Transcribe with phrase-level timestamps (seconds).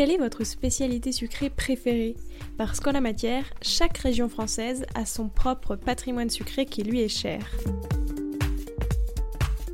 [0.00, 2.16] Quelle est votre spécialité sucrée préférée?
[2.56, 7.08] Parce qu'en la matière, chaque région française a son propre patrimoine sucré qui lui est
[7.10, 7.46] cher.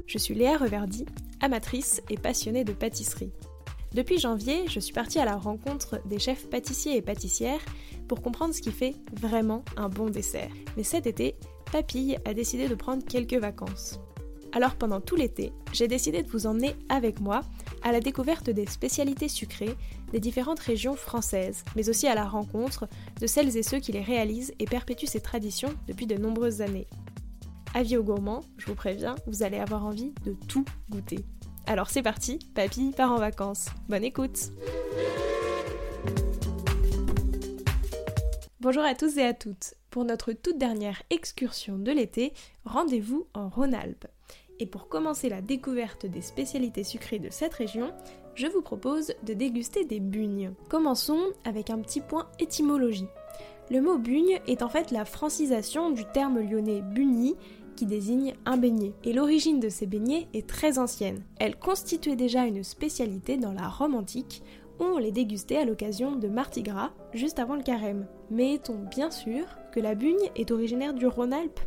[0.09, 1.07] Je suis Léa Reverdy,
[1.41, 3.31] amatrice et passionnée de pâtisserie.
[3.95, 7.65] Depuis janvier, je suis partie à la rencontre des chefs pâtissiers et pâtissières
[8.09, 10.51] pour comprendre ce qui fait vraiment un bon dessert.
[10.77, 11.37] Mais cet été,
[11.71, 14.01] Papille a décidé de prendre quelques vacances.
[14.53, 17.43] Alors pendant tout l'été, j'ai décidé de vous emmener avec moi
[17.83, 19.77] à la découverte des spécialités sucrées
[20.13, 22.89] des différentes régions françaises, mais aussi à la rencontre
[23.21, 26.87] de celles et ceux qui les réalisent et perpétuent ces traditions depuis de nombreuses années.
[27.75, 31.25] Avis aux gourmands, je vous préviens, vous allez avoir envie de tout goûter.
[31.67, 33.67] Alors c'est parti, papy part en vacances.
[33.89, 34.53] Bonne écoute
[38.61, 39.75] Bonjour à tous et à toutes.
[39.91, 42.33] Pour notre toute dernière excursion de l'été,
[42.65, 44.07] rendez-vous en Rhône-Alpes.
[44.59, 47.93] Et pour commencer la découverte des spécialités sucrées de cette région,
[48.35, 50.53] je vous propose de déguster des bugnes.
[50.69, 53.09] Commençons avec un petit point étymologie.
[53.71, 57.37] Le mot bugne est en fait la francisation du terme lyonnais bugny
[57.77, 58.95] qui désigne un beignet.
[59.05, 61.23] Et l'origine de ces beignets est très ancienne.
[61.39, 64.43] Elle constituait déjà une spécialité dans la Rome antique
[64.81, 68.07] où on les dégustait à l'occasion de Mardi Gras, juste avant le carême.
[68.31, 71.61] Mais est-on bien sûr que la bugne est originaire du Rhône-Alpes?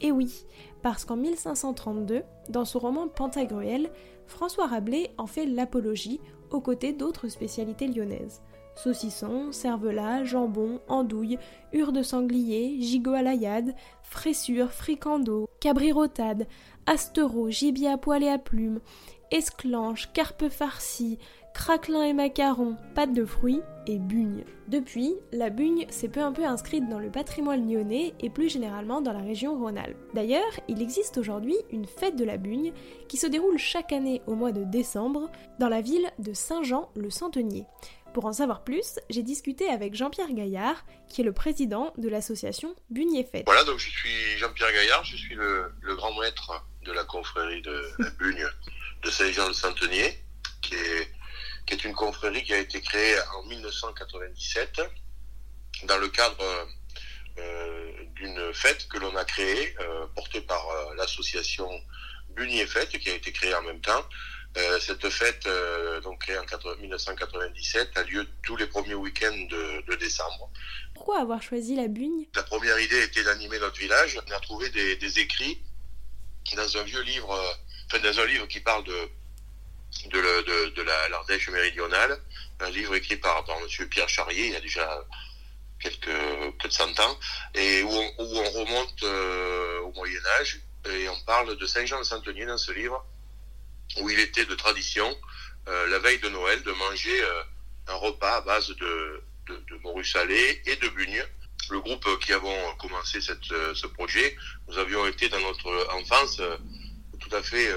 [0.00, 0.46] Eh oui,
[0.82, 3.90] parce qu'en 1532, dans son roman Pantagruel,
[4.26, 6.20] François Rabelais en fait l'apologie
[6.50, 8.42] aux côtés d'autres spécialités lyonnaises.
[8.76, 11.38] Saucisson, cervelas, jambon, andouille,
[11.72, 16.46] hure de sanglier, gigot à l'aillade, fraissure, fricando, cabrirotade,
[16.86, 18.80] astereau, gibier à poil et à plumes,
[19.30, 21.18] esclanche, carpe farcie,
[21.54, 24.44] craquelin et macarons, pâte de fruits et bugne.
[24.68, 29.00] Depuis, la bugne s'est peu à peu inscrite dans le patrimoine lyonnais et plus généralement
[29.00, 29.96] dans la région Rhône-Alpes.
[30.14, 32.72] D'ailleurs, il existe aujourd'hui une fête de la bugne
[33.08, 35.30] qui se déroule chaque année au mois de décembre
[35.60, 37.66] dans la ville de Saint-Jean-le-Centenier.
[38.14, 42.76] Pour en savoir plus, j'ai discuté avec Jean-Pierre Gaillard, qui est le président de l'association
[42.88, 43.42] Bugnier Fête.
[43.44, 47.90] Voilà, donc je suis Jean-Pierre Gaillard, je suis le, grand maître de la confrérie de
[47.98, 48.46] la Bugne
[49.02, 50.16] de Saint-Jean-le-Centenier,
[50.62, 51.10] qui est,
[51.66, 54.80] qui est une confrérie qui a été créée en 1997
[55.88, 56.68] dans le cadre
[57.38, 61.68] euh, d'une fête que l'on a créée, euh, portée par euh, l'association
[62.36, 64.04] Bugnier Fête, qui a été créée en même temps,
[64.56, 66.44] euh, cette fête, euh, donc créée en
[66.76, 70.48] 1997, a lieu tous les premiers week-ends de, décembre.
[70.94, 72.26] Pourquoi avoir choisi la Bugne?
[72.36, 74.16] La première idée était d'animer notre village.
[74.24, 75.60] On a trouvé des, écrits
[76.54, 77.52] dans un vieux livre, euh,
[77.86, 79.08] enfin dans un livre qui parle de
[80.06, 82.20] de, de, l'Ardèche méridionale,
[82.60, 83.88] un livre écrit par, par M.
[83.88, 85.04] Pierre Charrier, il y a déjà
[85.78, 86.10] quelques,
[86.58, 87.18] quelques cent ans,
[87.54, 89.02] et où on, où on remonte
[89.84, 90.60] au Moyen Âge,
[90.90, 93.06] et on parle de Saint-Jean-de-Santenier dans ce livre,
[94.00, 95.08] où il était de tradition,
[95.68, 97.42] euh, la veille de Noël, de manger euh,
[97.88, 101.24] un repas à base de, de, de morue salée et de bugne.
[101.70, 104.36] Le groupe qui avons commencé cette, euh, ce projet,
[104.68, 106.40] nous avions été dans notre enfance
[107.20, 107.72] tout à fait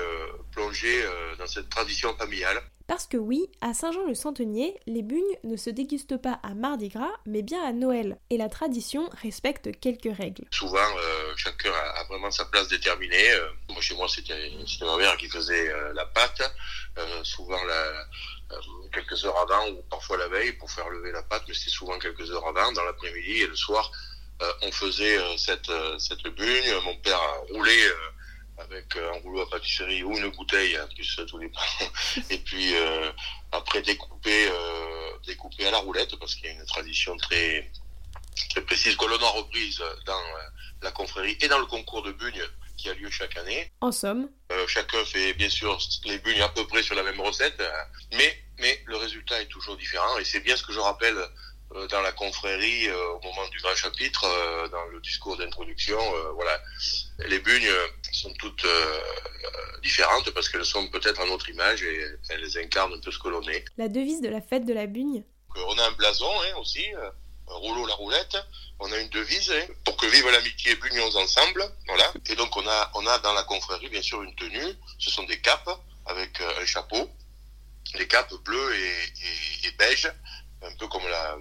[0.51, 1.05] plongés
[1.37, 2.61] dans cette tradition familiale.
[2.87, 7.41] Parce que oui, à Saint-Jean-le-Centenier, les bugnes ne se dégustent pas à Mardi Gras, mais
[7.41, 8.17] bien à Noël.
[8.29, 10.45] Et la tradition respecte quelques règles.
[10.51, 13.31] Souvent, euh, chacun a, vraiment sa place déterminée.
[13.31, 16.41] Euh, moi, chez moi, c'était ma mère qui faisait euh, la pâte.
[17.23, 18.05] souvent, la,
[18.93, 21.99] quelques heures avant ou parfois la veille pour faire lever la pâte, mais c'était souvent
[21.99, 23.91] quelques heures avant, dans l'après-midi et le soir.
[24.61, 26.73] on faisait cette, cette bugne.
[26.85, 27.19] Mon père
[27.51, 27.91] roulé
[28.57, 31.51] avec euh, un rouleau à pâtisserie ou une bouteille, hein, ça tous les
[32.29, 33.11] et puis euh,
[33.51, 37.69] après découper, euh, découper à la roulette parce qu'il y a une tradition très
[38.49, 40.21] très précise que l'on a reprise dans
[40.81, 42.43] la confrérie et dans le concours de bugne
[42.77, 43.71] qui a lieu chaque année.
[43.81, 44.29] En somme.
[44.67, 47.61] Chacun fait bien sûr les bugnes à peu près sur la même recette,
[48.13, 51.17] mais, mais le résultat est toujours différent et c'est bien ce que je rappelle
[51.89, 54.23] dans la confrérie au moment du grand chapitre,
[54.71, 55.99] dans le discours d'introduction.
[56.33, 56.61] voilà,
[57.19, 57.71] les bugnes
[58.11, 62.99] sont toutes euh, différentes parce qu'elles sont peut-être à notre image et elles incarnent un
[62.99, 63.65] peu ce que l'on est.
[63.77, 65.23] La devise de la fête de la bugne
[65.55, 67.09] On a un blason hein, aussi, euh,
[67.49, 68.37] un rouleau la roulette.
[68.79, 71.63] On a une devise hein, pour que vive l'amitié, bugnons ensemble.
[71.87, 72.11] Voilà.
[72.29, 74.73] Et donc on a, on a dans la confrérie bien sûr une tenue.
[74.99, 75.69] Ce sont des capes
[76.05, 77.09] avec euh, un chapeau,
[77.95, 80.11] des capes bleues et, et, beige,
[80.63, 81.37] un peu comme la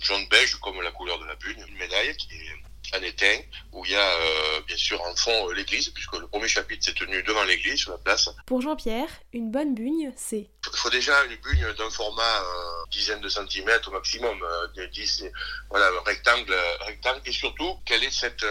[0.00, 1.64] jaune beige comme la couleur de la bugne.
[1.68, 3.38] Une médaille qui est en étain,
[3.72, 6.84] où il y a euh, bien sûr en fond euh, l'église, puisque le premier chapitre
[6.84, 8.28] s'est tenu devant l'église, sur la place.
[8.46, 13.20] Pour Jean-Pierre, une bonne bugne, c'est Il faut déjà une bugne d'un format euh, dizaine
[13.20, 14.38] de centimètres au maximum,
[14.76, 15.24] de 10,
[15.70, 18.46] voilà, rectangle, rectangle, et surtout quelle est cette,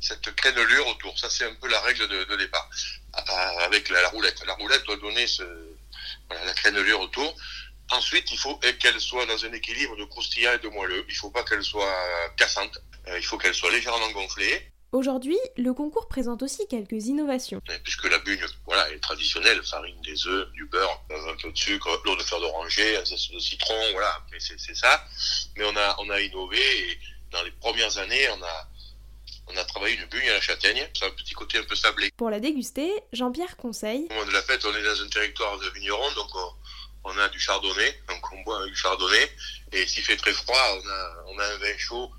[0.00, 1.18] cette crénelure autour.
[1.18, 2.68] Ça, c'est un peu la règle de, de départ.
[3.60, 4.44] avec la, roulette.
[4.46, 5.42] La roulette doit donner ce,
[6.28, 7.34] voilà, la crénelure autour.
[7.90, 11.04] Ensuite, il faut qu'elle soit dans un équilibre de croustillant et de moelleux.
[11.08, 11.94] Il ne faut pas qu'elle soit
[12.36, 12.78] cassante.
[13.16, 14.70] Il faut qu'elle soit légèrement gonflée.
[14.92, 17.60] Aujourd'hui, le concours présente aussi quelques innovations.
[17.84, 22.00] Puisque la bugne, voilà, est traditionnelle, farine, des œufs, du beurre, un peu de sucre,
[22.06, 25.04] l'eau de fleur d'oranger, un zeste de citron, voilà, c'est ça.
[25.56, 26.98] Mais on a, on a innové et
[27.30, 28.68] dans les premières années, on a,
[29.48, 32.10] on a travaillé une bugne à la châtaigne, c'est un petit côté un peu sablé.
[32.16, 34.06] Pour la déguster, Jean-Pierre conseille.
[34.10, 36.52] Au moment de la fête, on est dans un territoire de vigneron, donc on,
[37.16, 39.30] a du chardonnay, donc on boit du chardonnay.
[39.72, 42.10] Et s'il fait très froid, on a, on a un vin chaud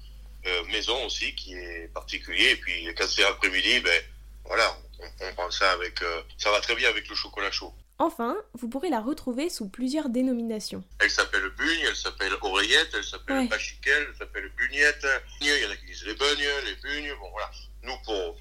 [0.46, 2.52] euh, maison aussi qui est particulier.
[2.52, 4.02] Et puis quand c'est après-midi, ben
[4.46, 4.78] voilà,
[5.22, 6.02] on, prend ça avec.
[6.02, 7.74] Euh, ça va très bien avec le chocolat chaud.
[8.02, 10.84] Enfin, vous pourrez la retrouver sous plusieurs dénominations.
[11.00, 13.50] Elle s'appelle bugne, elle s'appelle oreillette, elle s'appelle ouais.
[13.52, 15.06] elle s'appelle bugnette.
[15.42, 17.14] Il y en a qui disent les bugnes, les bugnes.
[17.20, 17.52] Bon voilà,
[17.84, 18.38] nous pour,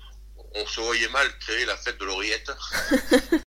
[0.54, 2.52] on se voyait mal créer la fête de l'oreillette.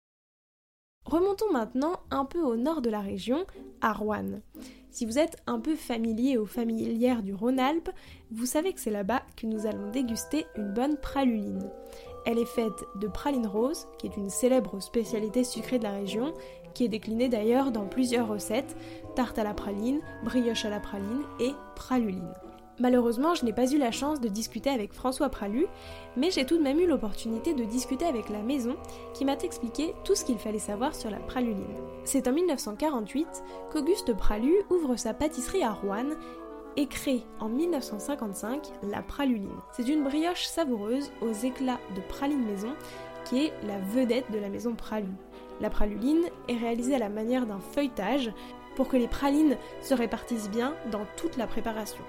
[1.10, 3.44] Remontons maintenant un peu au nord de la région,
[3.80, 4.40] à Rouen.
[4.92, 7.90] Si vous êtes un peu familier ou familière du Rhône-Alpes,
[8.30, 11.68] vous savez que c'est là-bas que nous allons déguster une bonne praluline.
[12.26, 16.32] Elle est faite de praline rose, qui est une célèbre spécialité sucrée de la région,
[16.74, 18.76] qui est déclinée d'ailleurs dans plusieurs recettes,
[19.16, 22.32] tarte à la praline, brioche à la praline et praluline.
[22.80, 25.66] Malheureusement, je n'ai pas eu la chance de discuter avec François Pralu,
[26.16, 28.74] mais j'ai tout de même eu l'opportunité de discuter avec la maison
[29.12, 31.76] qui m'a expliqué tout ce qu'il fallait savoir sur la praluline.
[32.04, 36.08] C'est en 1948 qu'Auguste Pralu ouvre sa pâtisserie à Rouen
[36.78, 39.50] et crée en 1955 la praluline.
[39.72, 42.72] C'est une brioche savoureuse aux éclats de praline maison
[43.26, 45.12] qui est la vedette de la maison Pralu.
[45.60, 48.32] La praluline est réalisée à la manière d'un feuilletage
[48.74, 52.02] pour que les pralines se répartissent bien dans toute la préparation.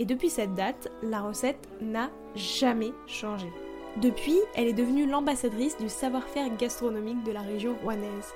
[0.00, 3.52] Et depuis cette date, la recette n'a jamais changé.
[3.98, 8.32] Depuis, elle est devenue l'ambassadrice du savoir-faire gastronomique de la région rouennaise.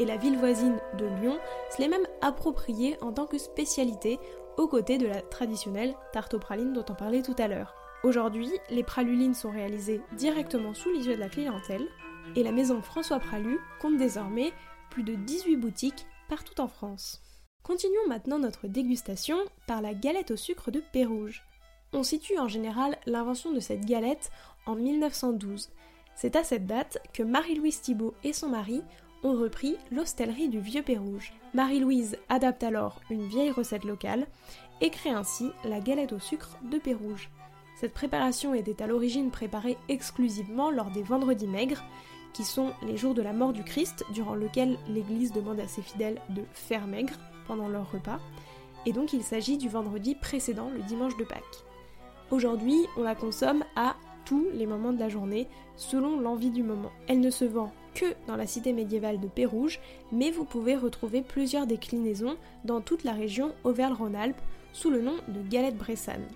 [0.00, 1.38] Et la ville voisine de Lyon
[1.70, 4.18] se l'est même appropriée en tant que spécialité
[4.56, 7.76] aux côtés de la traditionnelle tarte aux pralines dont on parlait tout à l'heure.
[8.02, 11.86] Aujourd'hui, les pralulines sont réalisées directement sous les yeux de la clientèle
[12.34, 14.52] et la maison François Pralu compte désormais
[14.90, 17.22] plus de 18 boutiques partout en France.
[17.68, 19.36] Continuons maintenant notre dégustation
[19.66, 21.44] par la galette au sucre de Pérouge.
[21.92, 24.30] On situe en général l'invention de cette galette
[24.64, 25.68] en 1912.
[26.16, 28.80] C'est à cette date que Marie-Louise Thibault et son mari
[29.22, 31.34] ont repris l'hostellerie du Vieux Pérouge.
[31.52, 34.26] Marie-Louise adapte alors une vieille recette locale
[34.80, 37.28] et crée ainsi la galette au sucre de Pérouge.
[37.76, 41.84] Cette préparation était à l'origine préparée exclusivement lors des vendredis maigres,
[42.32, 45.82] qui sont les jours de la mort du Christ, durant lequel l'Église demande à ses
[45.82, 47.18] fidèles de faire maigre
[47.48, 48.20] pendant leur repas,
[48.86, 51.64] et donc il s'agit du vendredi précédent, le dimanche de Pâques.
[52.30, 56.92] Aujourd'hui, on la consomme à tous les moments de la journée, selon l'envie du moment.
[57.06, 59.80] Elle ne se vend que dans la cité médiévale de Pérouge,
[60.12, 64.40] mais vous pouvez retrouver plusieurs déclinaisons dans toute la région Auvergne-Rhône-Alpes
[64.72, 66.26] sous le nom de galette bressane.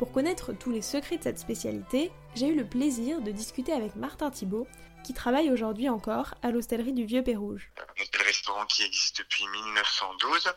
[0.00, 3.96] Pour connaître tous les secrets de cette spécialité, j'ai eu le plaisir de discuter avec
[3.96, 4.66] Martin Thibault,
[5.04, 7.70] qui travaille aujourd'hui encore à l'hostellerie du Vieux Pérouge.
[7.78, 10.54] Un restaurant qui existe depuis 1912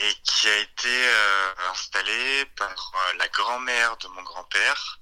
[0.00, 5.00] et qui a été euh, installé par euh, la grand-mère de mon grand-père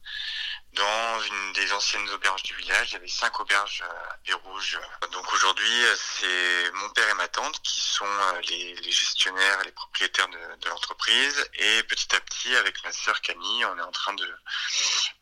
[0.75, 2.91] dans une des anciennes auberges du village.
[2.91, 4.79] Il y avait cinq auberges euh, à Pérouge.
[5.13, 8.05] Donc aujourd'hui, c'est mon père et ma tante qui sont
[8.49, 11.51] les, gestionnaires et les propriétaires de, l'entreprise.
[11.55, 14.29] Et petit à petit, avec ma sœur Camille, on est en train de,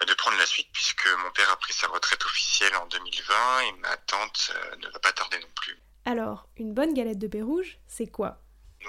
[0.07, 3.73] de prendre la suite puisque mon père a pris sa retraite officielle en 2020 et
[3.73, 5.79] ma tante ne va pas tarder non plus.
[6.05, 8.39] Alors, une bonne galette de Pérouge, c'est quoi?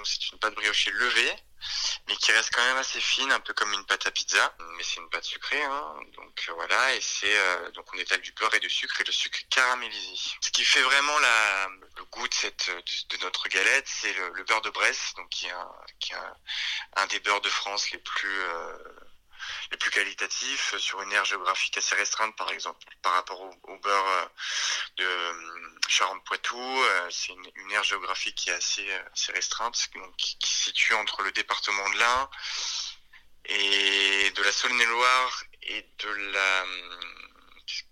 [0.04, 1.32] C'est une pâte briochée levée,
[2.08, 4.54] mais qui reste quand même assez fine, un peu comme une pâte à pizza.
[4.76, 5.94] Mais c'est une pâte sucrée, hein.
[6.16, 6.94] donc euh, voilà.
[6.94, 10.14] Et c'est euh, donc on étale du beurre et du sucre et le sucre caramélisé.
[10.40, 14.62] Ce qui fait vraiment la, le goût de cette de, notre galette, c'est le, beurre
[14.62, 16.12] de Bresse, donc qui est un, qui
[16.96, 18.78] un, des beurres de France les plus euh,
[19.70, 24.08] les plus qualitatifs sur une aire géographique assez restreinte, par exemple, par rapport au, beurre
[24.08, 24.26] euh,
[24.96, 25.32] de euh,
[25.88, 26.58] Charente-Poitou.
[26.58, 29.76] Euh, c'est une, aire géographique qui est assez, assez restreinte,
[30.16, 32.30] qui, se situe entre le département de l'Ain
[33.44, 36.64] et de la Saône-et-Loire et de la,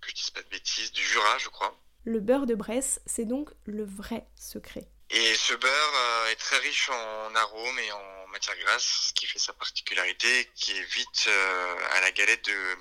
[0.00, 1.78] que je pas de bêtises, du Jura, je crois.
[2.04, 4.88] Le beurre de Bresse, c'est donc le vrai secret.
[5.10, 9.38] Et ce beurre est très riche en arômes et en matière grasse, ce qui fait
[9.38, 12.76] sa particularité, qui évite euh, à la galette de,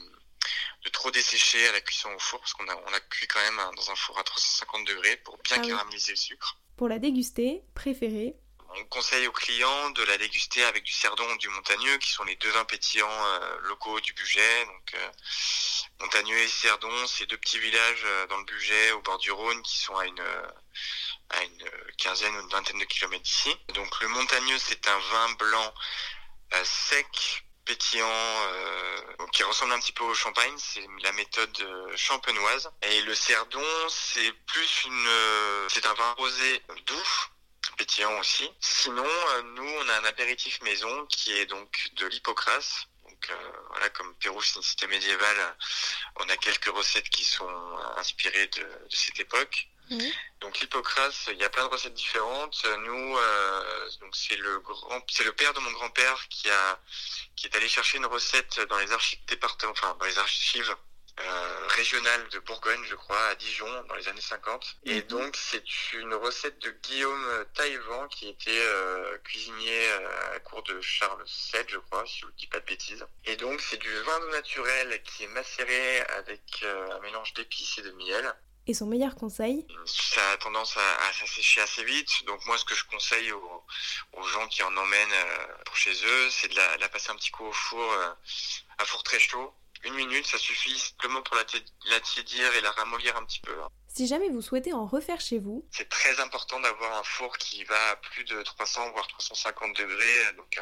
[0.83, 3.39] de trop dessécher à la cuisson au four, parce qu'on a, on a cuit quand
[3.39, 6.57] même dans un four à 350 degrés pour bien ah caraméliser le sucre.
[6.75, 8.35] Pour la déguster, préférée
[8.77, 12.11] On on conseille aux clients de la déguster avec du cerdon ou du montagneux, qui
[12.11, 14.65] sont les deux vins pétillants locaux du budget.
[14.65, 14.95] Donc,
[15.99, 19.77] montagneux et cerdon, c'est deux petits villages dans le budget au bord du Rhône qui
[19.77, 20.23] sont à une
[21.97, 23.55] quinzaine ou une vingtaine de kilomètres d'ici.
[23.73, 25.73] Donc le montagneux, c'est un vin blanc
[26.63, 29.01] sec, pétillant, euh,
[29.33, 30.53] qui ressemble un petit peu au champagne.
[30.57, 32.71] C'est la méthode euh, champenoise.
[32.81, 37.26] Et le cerdon, c'est plus une, euh, c'est un vin rosé doux
[37.77, 38.49] pétillant aussi.
[38.59, 39.07] Sinon,
[39.55, 42.87] nous, on a un apéritif maison qui est donc de l'hypocrase.
[43.03, 43.31] Donc
[43.69, 45.57] voilà, comme Pérou, c'est une cité médiévale,
[46.17, 47.49] on a quelques recettes qui sont
[47.97, 49.67] inspirées de cette époque.
[49.89, 50.11] Mhm.
[50.41, 52.65] Donc l'hypocrase, il y a plein de recettes différentes.
[52.79, 56.79] Nous, euh, donc c'est le grand, c'est le père de mon grand-père qui a,
[57.35, 60.75] qui est allé chercher une recette dans les archives département, enfin dans les archives
[61.19, 64.77] euh, régionales de Bourgogne, je crois, à Dijon, dans les années 50.
[64.85, 65.07] Et mhm.
[65.07, 70.79] donc c'est une recette de Guillaume Taïvan qui était euh, cuisinier à la cour de
[70.81, 73.05] Charles VII, je crois, si je ne dis pas de bêtises.
[73.25, 77.91] Et donc c'est du vin naturel qui est macéré avec un mélange d'épices et de
[77.91, 78.35] miel.
[78.69, 79.65] Et son meilleur conseil?
[79.85, 82.25] Ça a tendance à, s'assécher assez vite.
[82.25, 86.29] Donc moi, ce que je conseille aux, gens qui en emmènent euh, pour chez eux,
[86.29, 88.11] c'est de la, passer un petit coup au four, euh,
[88.77, 89.53] à four très chaud.
[89.83, 91.43] Une minute, ça suffit simplement pour la,
[91.89, 93.53] la tiédir et la ramollir un petit peu.
[93.61, 93.69] Hein.
[93.97, 97.63] Si jamais vous souhaitez en refaire chez vous, c'est très important d'avoir un four qui
[97.63, 100.59] va à plus de 300 voire 350 degrés, donc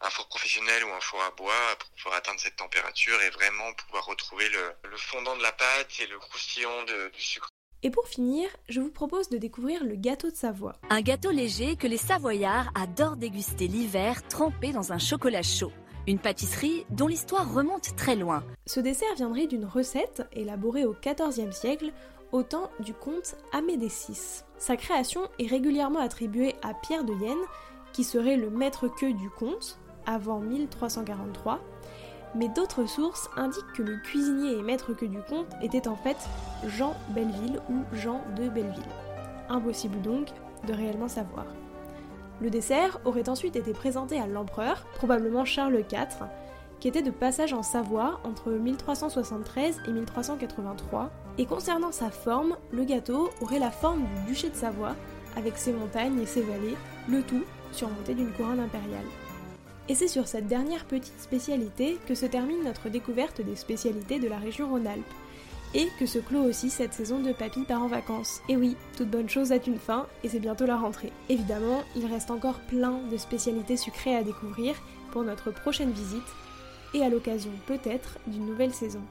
[0.00, 3.72] un, four professionnel ou un four à bois pour pouvoir atteindre cette température et vraiment
[3.74, 7.48] pouvoir retrouver le, fondant de la pâte et le croustillant du sucre.
[7.82, 10.74] Et pour finir, je vous propose de découvrir le gâteau de Savoie.
[10.90, 15.72] Un gâteau léger que les Savoyards adorent déguster l'hiver trempé dans un chocolat chaud.
[16.10, 18.42] Une pâtisserie dont l'histoire remonte très loin.
[18.66, 21.92] Ce dessert viendrait d'une recette élaborée au XIVe siècle
[22.32, 24.42] au temps du comte Amédée VI.
[24.58, 27.38] Sa création est régulièrement attribuée à Pierre de Yenne,
[27.92, 31.60] qui serait le maître-queue du comte, avant 1343,
[32.34, 36.18] mais d'autres sources indiquent que le cuisinier et maître-queue du comte était en fait
[36.66, 38.82] Jean Belleville ou Jean de Belleville.
[39.48, 40.26] Impossible donc
[40.66, 41.46] de réellement savoir.
[42.40, 46.26] Le dessert aurait ensuite été présenté à l'empereur, probablement Charles IV,
[46.80, 51.10] qui était de passage en Savoie entre 1373 et 1383.
[51.36, 54.96] Et concernant sa forme, le gâteau aurait la forme du duché de Savoie,
[55.36, 56.76] avec ses montagnes et ses vallées,
[57.08, 59.04] le tout surmonté d'une couronne impériale.
[59.88, 64.28] Et c'est sur cette dernière petite spécialité que se termine notre découverte des spécialités de
[64.28, 65.14] la région Rhône-Alpes,
[65.74, 68.40] et que se clôt aussi cette saison de Papy part en vacances.
[68.48, 71.12] Et oui, toute bonne chose a une fin, et c'est bientôt la rentrée.
[71.28, 74.74] Évidemment, il reste encore plein de spécialités sucrées à découvrir
[75.12, 76.22] pour notre prochaine visite,
[76.94, 79.02] et à l'occasion peut-être d'une nouvelle saison.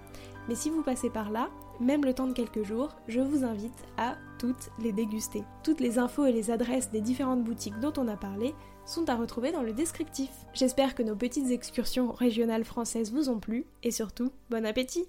[0.48, 1.50] Mais si vous passez par là,
[1.80, 5.44] même le temps de quelques jours, je vous invite à toutes les déguster.
[5.64, 8.54] Toutes les infos et les adresses des différentes boutiques dont on a parlé
[8.86, 10.32] sont à retrouver dans le descriptif.
[10.54, 15.08] J'espère que nos petites excursions régionales françaises vous ont plu et surtout, bon appétit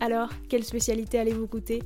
[0.00, 1.82] Alors, quelle spécialité allez-vous goûter?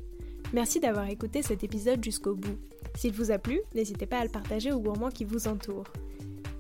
[0.52, 2.59] Merci d'avoir écouté cet épisode jusqu'au bout.
[2.94, 5.92] S'il vous a plu, n'hésitez pas à le partager aux gourmands qui vous entourent.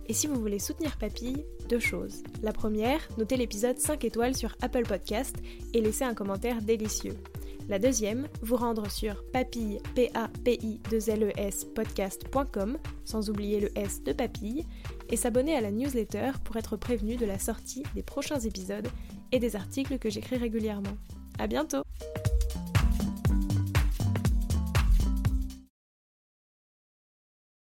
[0.08, 2.24] Et si vous voulez soutenir Papille, deux choses.
[2.42, 5.36] La première, notez l'épisode 5 étoiles sur Apple Podcast
[5.72, 7.16] et laissez un commentaire délicieux.
[7.68, 11.66] La deuxième, vous rendre sur papille, p a p i 2 l e s
[13.04, 14.66] sans oublier le S de papille,
[15.08, 18.88] et s'abonner à la newsletter pour être prévenu de la sortie des prochains épisodes
[19.32, 20.96] et des articles que j'écris régulièrement.
[21.38, 21.84] À bientôt!